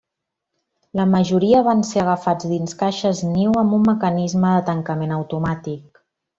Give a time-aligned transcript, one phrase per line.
[0.99, 6.05] La majoria van ser agafats dins caixes niu amb un mecanisme de tancament automàtic.